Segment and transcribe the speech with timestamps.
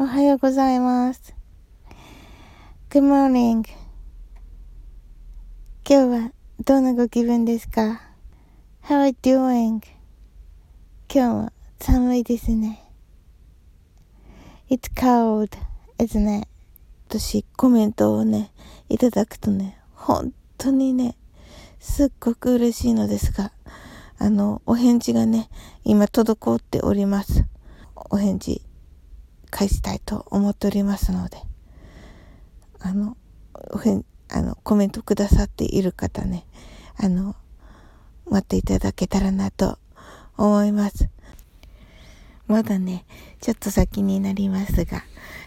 [0.00, 1.34] おはようございます。
[2.88, 3.68] Good morning.
[5.84, 6.32] 今日は
[6.64, 8.00] どんなご気分ですか
[8.84, 9.80] ?How are you doing?
[9.80, 9.82] 今
[11.08, 12.80] 日は寒いですね。
[14.70, 15.58] It's cold,
[15.98, 16.48] isn't it?
[17.08, 18.52] 私コメントをね、
[18.88, 21.16] いただくとね、本当にね、
[21.80, 23.50] すっごく嬉しいのですが、
[24.18, 25.50] あの、お返事がね、
[25.82, 27.46] 今滞っております。
[28.10, 28.62] お返事
[29.50, 31.38] 返したいと思っておりますので、
[32.80, 33.16] あの、
[34.30, 36.46] あの、コメントくださっている方ね、
[36.96, 37.34] あの、
[38.30, 39.78] 待っていただけたらなと
[40.36, 41.08] 思います。
[42.46, 43.04] まだね、
[43.40, 45.02] ちょっと先になりますが、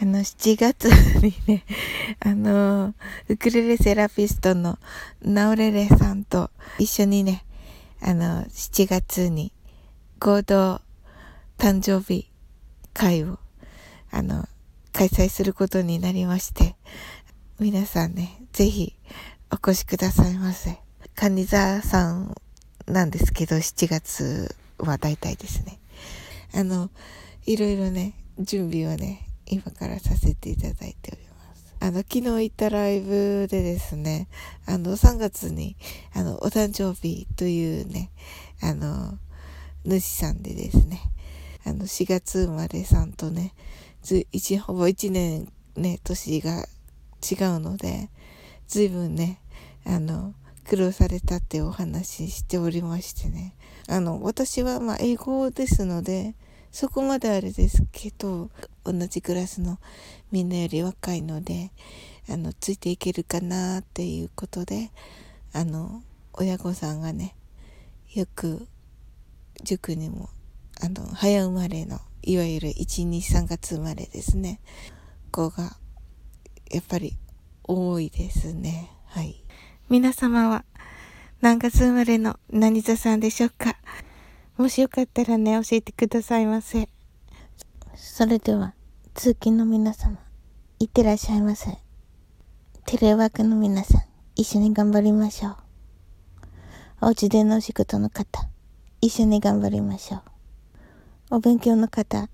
[0.00, 0.84] あの、7月
[1.22, 1.64] にね、
[2.20, 2.94] あの、
[3.28, 4.78] ウクレレセラピストの
[5.22, 7.44] ナオレレさんと一緒にね、
[8.02, 9.52] あの、7月に
[10.18, 10.80] 合同
[11.56, 12.30] 誕生日
[12.92, 13.38] 会を、
[14.12, 14.46] あの、
[14.92, 16.76] 開催することになりまして、
[17.58, 18.94] 皆さんね、ぜひ
[19.50, 20.78] お越しくださいませ。
[21.14, 22.34] カニザさん
[22.86, 25.80] なんですけど、7月は大体ですね。
[26.54, 26.90] あの、
[27.46, 31.74] いろいろね、準備をね、今からさせていただいております。
[31.80, 34.28] あの、昨日行ったライブでですね、
[34.66, 35.76] あの、3月に、
[36.14, 38.10] あの、お誕生日というね、
[38.60, 39.18] あの、
[39.84, 41.00] 主さんでですね、
[41.64, 43.54] あの、4月生まれさんとね、
[44.02, 46.66] ず、一、ほぼ1年ね、年が
[47.30, 48.10] 違うので、
[48.68, 49.40] ずいぶんね、
[49.84, 53.54] あの、苦労されたってお話ししておりましてね。
[53.88, 56.34] あの、私はまあ英語ですので、
[56.70, 58.50] そこまであれですけど、
[58.84, 59.78] 同じクラスの
[60.30, 61.70] みんなより若いので、
[62.28, 64.90] あの、ついていけるかなっていうことで、
[65.52, 67.34] あの、親御さんがね、
[68.14, 68.66] よく
[69.64, 70.28] 塾にも
[70.84, 74.60] あの、早生まれの、いわゆる1、2、3月生まれですね。
[75.30, 75.76] 子が、
[76.70, 77.18] やっぱり
[77.64, 78.90] 多いですね。
[79.06, 79.44] はい。
[79.88, 80.64] 皆様は、
[81.40, 83.76] 何月生まれの何座さんでしょうか？
[84.56, 86.88] もしよかったらね、教えてくださいませ。
[87.94, 88.74] それでは、
[89.14, 90.18] 通勤の皆様、
[90.78, 91.76] いってらっしゃいませ。
[92.86, 94.02] テレワークの皆さん、
[94.36, 95.56] 一緒に頑張りましょう。
[97.02, 98.48] お家でのお仕事の方、
[99.00, 100.22] 一緒に頑張りましょう。
[101.34, 102.28] お勉強の方、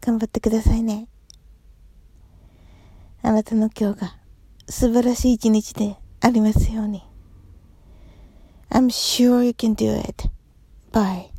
[0.00, 1.08] 頑張ってくださいね。
[3.22, 4.16] あなたの今日が
[4.68, 7.02] 素晴らしい一日でありますように。
[8.70, 10.30] I'm sure you can do it.
[10.92, 11.37] Bye.